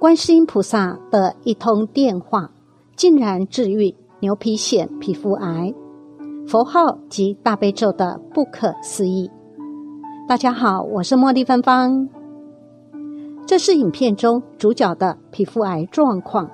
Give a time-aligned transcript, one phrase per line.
[0.00, 2.50] 观世音菩萨的一通电话，
[2.96, 5.74] 竟然治愈牛皮癣皮肤癌，
[6.48, 9.30] 佛号及大悲咒的不可思议。
[10.26, 12.08] 大家好，我是茉莉芬芳。
[13.46, 16.50] 这是影片中主角的皮肤癌状况。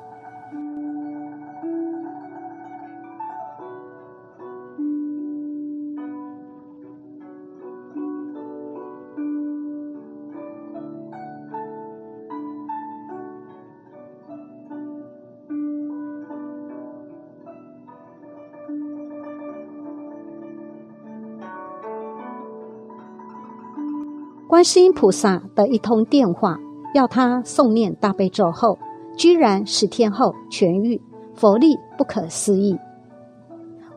[24.49, 26.57] 观世音菩萨的一通电话，
[26.95, 28.79] 要他诵念大悲咒后，
[29.17, 31.03] 居然十天后痊愈，
[31.35, 32.79] 佛力不可思议。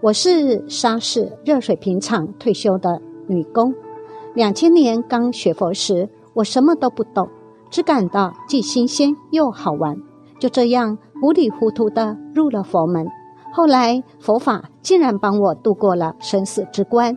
[0.02, 3.71] 我是沙市热水瓶厂退休的女工，
[4.34, 7.29] 两千年刚学佛时，我什么都不懂，
[7.70, 9.95] 只感到既新鲜又好玩，
[10.40, 13.05] 就这样糊里糊涂的入了佛门。
[13.54, 17.15] 后来佛法竟然帮我度过了生死之关。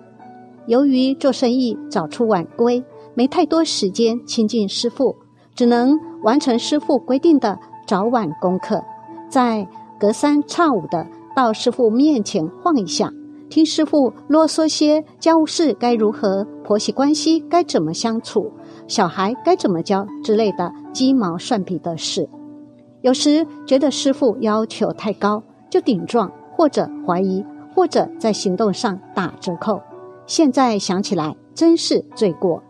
[0.67, 2.85] 由于做生意早出晚归。
[3.15, 5.17] 没太多时间亲近师傅，
[5.55, 8.83] 只能完成师傅规定的早晚功课，
[9.29, 9.67] 在
[9.99, 13.13] 隔三差五的到师傅面前晃一下，
[13.51, 18.51] 听师傅啰嗦些家务事该如何、婆媳关系该怎么相处、
[18.89, 22.29] 小孩该怎么教之类的鸡毛蒜皮的事。
[23.03, 29.81] 有时觉得师傅要求太高，就顶撞或者怀疑，或者在行动上打折扣。
[30.27, 32.63] 现在想起来，真是罪过。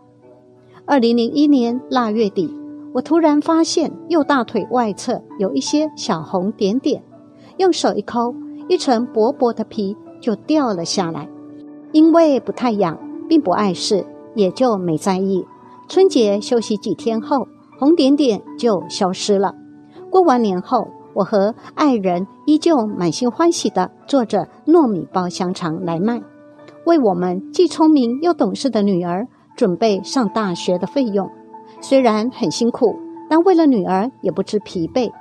[0.85, 2.53] 二零零一年腊月底，
[2.93, 7.01] 我突然发现右大腿外侧有一些小红点点，
[7.55, 8.35] 用手一抠，
[8.67, 11.29] 一层薄薄的皮就掉了下来。
[11.93, 15.45] 因为不太痒，并不碍事，也就没在意。
[15.87, 17.47] 春节休息几天后，
[17.79, 19.53] 红点点就消失了。
[20.09, 26.21] 过完年后，我和爱人依旧满心欢喜地做着糯米包香肠来卖，
[26.85, 29.25] 为我们既聪明又懂事的女儿。
[29.55, 31.29] 准备上大学的费用，
[31.81, 32.95] 虽然很辛苦，
[33.29, 35.11] 但为了女儿也不知疲惫。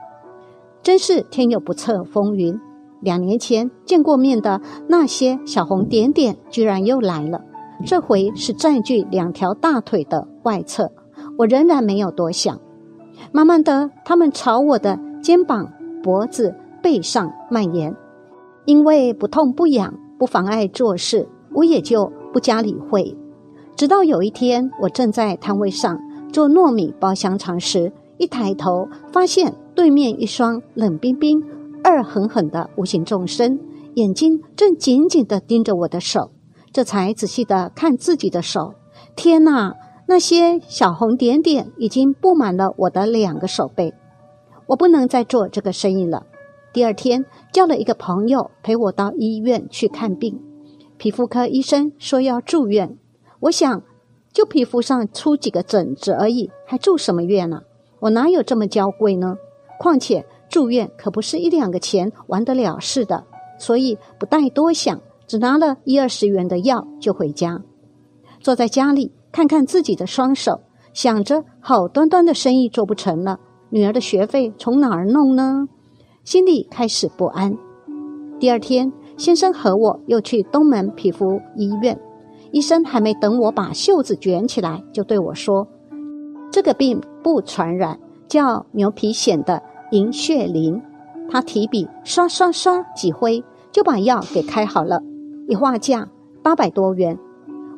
[0.83, 2.59] 真是天有不测风云，
[3.01, 7.43] 两年前见过面的那些小红点点居然又来了，
[7.87, 10.91] 这回是占据两条大腿的外侧。
[11.39, 12.61] 我仍然没有多想，
[13.33, 15.73] 慢慢的，他们朝我的肩膀、
[16.03, 17.95] 脖子、背上蔓延。
[18.65, 23.17] 因为不痛不痒，不妨碍做事，我也就不加理会。
[23.77, 25.99] 直到有一天，我正在摊位上
[26.33, 31.43] 做糯米包香肠时，一抬头发现对面一双冷冰冰、
[31.85, 33.59] 恶狠狠的无形众生
[33.95, 36.31] 眼睛正紧紧地盯着我的手，
[36.73, 38.75] 这才仔细地看自己的手。
[39.17, 39.75] 天哪，
[40.07, 43.93] 那些小红点点已经布满了我的两个手背。
[44.67, 46.27] 我不能再做这个生意了。
[46.73, 50.41] 第二天，叫了一个朋友陪我到医院去看病，
[50.97, 52.97] 皮肤科医生说要住院。
[53.43, 53.83] 我想，
[54.33, 57.61] 就皮肤上出几个疹子而已，还住什么院呢？
[57.99, 59.35] 我哪有这么娇贵呢？
[59.81, 63.25] 况且住院可不是一两个钱完得了事的，
[63.59, 67.61] 所以不带多想，只拿了一二十元的药就回家。
[68.39, 70.61] 坐在家里看看自己的双手，
[70.95, 75.67] 想着好端端的生意做不成了，女儿的学费从哪儿弄呢？
[76.23, 77.59] 心里开始不安。
[78.39, 82.01] 第二天，先生和我又去东门皮肤医院。
[82.53, 85.67] 医生还没等我把袖子卷起来，就对我说
[86.53, 87.99] ：“这个病不传染，
[88.29, 90.81] 叫牛皮癣的银屑鳞。”
[91.31, 95.01] 他提笔刷刷刷几挥，就把药给开好了。
[95.49, 96.07] 一划价
[96.43, 97.19] 八百多元，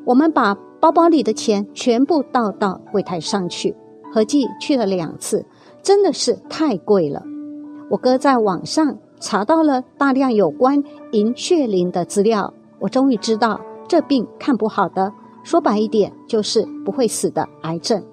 [0.04, 3.76] 我们把包包里的钱全部倒到柜台上去，
[4.12, 5.46] 合计去了两次，
[5.82, 7.22] 真的是太贵了。
[7.88, 13.60] 我哥在网上查到了大量有关银屑鳞的资料，我终于知道。
[13.94, 15.12] 这病看不好的，
[15.44, 18.04] 说白一点就是不会死的癌症。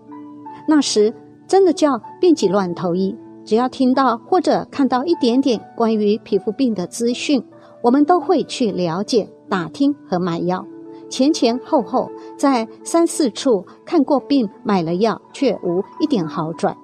[0.68, 1.12] 那时
[1.48, 7.44] 真的叫病急乱投医，只要听到或者看到一点点关于皮肤病的资讯，
[7.84, 10.64] 我们都会去了解、打听和买药。
[11.10, 16.78] 前前后后在三四处看过病，买了药却无一点好转。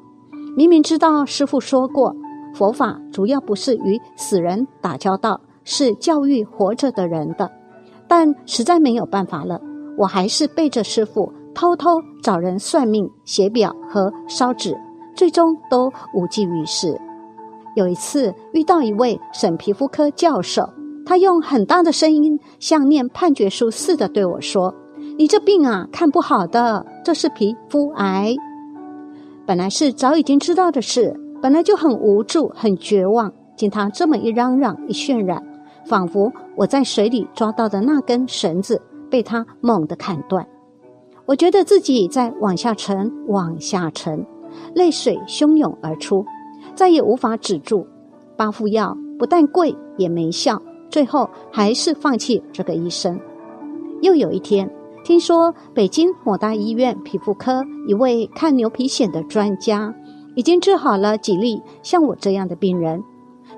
[0.55, 2.15] 明明知道师傅说过，
[2.55, 7.51] 佛法主要不是与死人打交道，是教育活着的人的。
[8.07, 9.59] 但实在没有办法了，
[9.97, 11.89] 我还是背着师傅偷偷
[12.21, 14.75] 找人算命、写表和烧纸，
[15.15, 16.99] 最终都无济于事。
[17.75, 20.67] 有一次遇到一位省皮肤科教授，
[21.05, 24.73] 他用很大的声音，像念判决书似的对我说
[25.17, 28.35] ：“你这病啊，看不好的，这是皮肤癌。”
[29.45, 35.41] 本来是早已经知道的事，本来就很无助、很绝望，经他这么一嚷嚷、一渲染，
[35.87, 40.45] 仿佛我在水里抓到的那根绳子被他猛地砍断。
[41.25, 44.25] 我觉得自己在往下沉，往下沉，
[44.75, 46.25] 泪水汹涌而出，
[46.75, 47.87] 再也无法止住。
[48.35, 53.19] 八副药不但贵，也没效，最后还是放弃这个医生。
[54.01, 54.69] 又有一天，
[55.03, 59.93] 听说北京某大医院皮肤科一位看牛皮癣的专家，
[60.35, 63.03] 已经治好了几例像我这样的病人。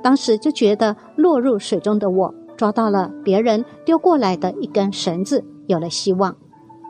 [0.01, 6.35] 当时就觉得落入水中的我抓到了别人丢过来的一根绳子，有了希望。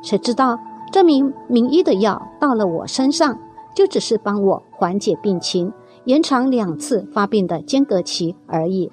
[0.02, 0.58] 谁知道？
[0.92, 3.38] 这名名医的药到了我身上，
[3.76, 5.72] 就只是帮我缓解病情、
[6.06, 8.92] 延长两次发病的间隔期而已。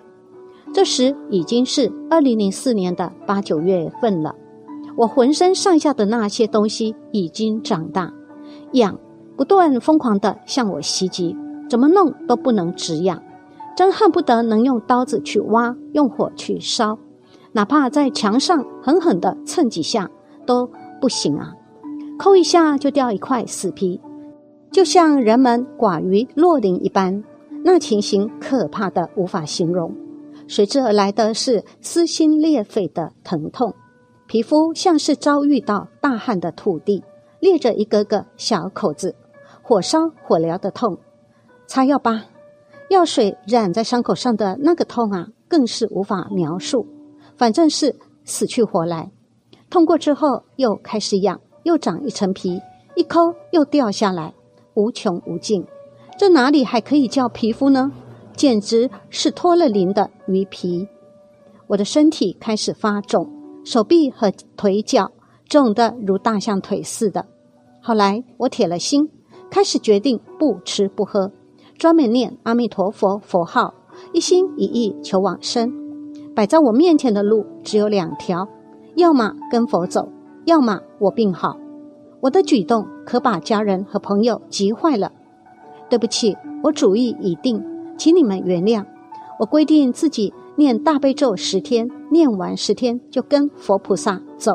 [0.74, 4.34] 这时已经是二零零四年的八九月份了，
[4.96, 8.12] 我浑身上下的那些东西已经长大，
[8.72, 8.98] 痒
[9.34, 11.34] 不断疯狂地向我袭击，
[11.70, 13.22] 怎么弄都不能止痒，
[13.76, 16.98] 真恨不得能用刀子去挖，用火去烧，
[17.52, 20.10] 哪怕在墙上狠狠地蹭几下
[20.46, 20.68] 都
[21.00, 21.52] 不行啊！
[22.18, 24.00] 抠一下就掉一块死皮，
[24.72, 27.22] 就像人们寡于落林一般，
[27.62, 29.94] 那情形可怕的无法形容。
[30.48, 33.74] 随之而来的是撕心裂肺的疼痛，
[34.26, 37.04] 皮肤像是遭遇到大旱的土地，
[37.40, 39.14] 裂着一个个小口子，
[39.60, 40.96] 火烧火燎的痛。
[41.66, 42.24] 擦药吧，
[42.90, 46.86] 药水染在伤口上的那个痛啊，更是无法描述。
[47.36, 47.94] 反正是
[48.24, 49.10] 死去活来，
[49.68, 51.40] 痛过之后又开始痒。
[51.64, 52.62] 又长一层皮，
[52.94, 53.18] 一抠
[53.50, 54.32] 又掉下来，
[54.74, 55.66] 无穷无尽。
[56.16, 57.90] 这哪里还可以叫皮肤呢？
[58.36, 60.86] 简直是脱了鳞的鱼皮。
[61.66, 63.28] 我的身体开始发肿，
[63.64, 65.10] 手臂和腿脚
[65.48, 67.26] 肿得如大象腿似的。
[67.82, 69.10] 后来我铁了心，
[69.50, 71.32] 开始决定不吃不喝，
[71.78, 73.74] 专门念阿弥陀佛佛号，
[74.12, 75.70] 一心一意求往生。
[76.34, 78.48] 摆在我面前的路只有两条：
[78.94, 80.08] 要么跟佛走。
[80.46, 81.56] 要么我病好，
[82.20, 85.10] 我的举动可把家人和朋友急坏了。
[85.90, 87.60] 对不起，我主意已定，
[87.98, 88.84] 请你们原谅。
[89.40, 94.52] 我规定自己念大悲咒十天，念完十天就跟佛菩萨走。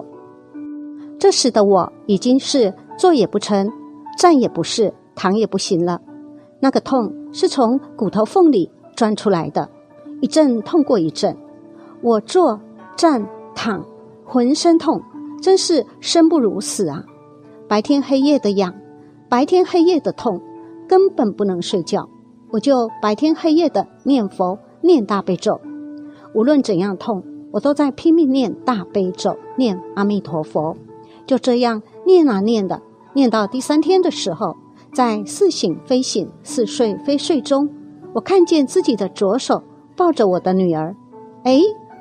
[1.19, 3.69] 这时的我已经是坐也不成，
[4.17, 5.99] 站也不是，躺也不行了。
[6.61, 9.69] 那个痛是从骨头缝里钻出来的，
[10.21, 11.35] 一阵痛过一阵。
[12.01, 12.59] 我坐、
[12.95, 13.83] 站、躺，
[14.23, 15.01] 浑身痛。
[15.41, 17.03] 真是生不如死啊！
[17.67, 18.75] 白天黑夜的痒，
[19.27, 20.39] 白天黑夜的痛，
[20.87, 22.07] 根本不能睡觉。
[22.51, 25.59] 我就白天黑夜的念佛，念大悲咒。
[26.35, 30.77] 无论怎样痛，我都在拼命念大悲咒，念阿弥陀佛。
[31.25, 32.79] 就这样念啊念的，
[33.13, 34.55] 念到第三天的时候，
[34.93, 37.69] 在似醒非醒、似睡非睡中，
[38.13, 39.63] 我看见自己的左手
[39.95, 40.95] 抱着我的女儿，
[41.43, 41.59] 哎，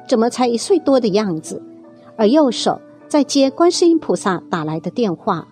[0.09, 1.63] 怎么才一岁多的样子？
[2.17, 2.81] 而右手。
[3.09, 5.49] 在接观世音菩萨打来的电话，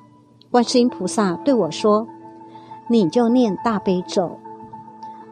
[0.49, 2.07] 观世音菩萨对我说
[2.89, 4.31] ：“你就念大悲咒。”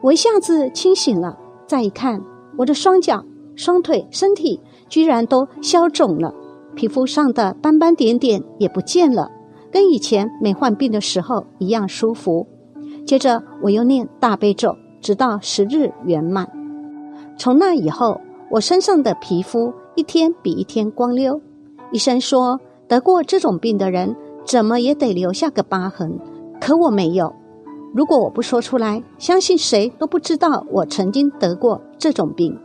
[0.03, 1.37] 我一下子清醒了。
[1.65, 2.21] 再一看，
[2.57, 3.23] 我的双脚、
[3.55, 4.59] 双腿、身体
[4.89, 6.33] 居然都消肿了，
[6.75, 9.31] 皮肤上的斑斑点点也不见了，
[9.71, 12.47] 跟以前没患病的时候一样舒服。
[13.05, 16.47] 接着我又念大悲咒，直到十日圆满。
[17.37, 18.19] 从那以后，
[18.51, 21.39] 我身上的皮肤一天比一天光溜。
[21.91, 24.15] 医生说，得过这种病的人
[24.45, 26.19] 怎么也得留下个疤痕，
[26.59, 27.33] 可我没有。
[27.93, 32.57] 如果我不说出来，相信谁都不知道我曾经得过这种病。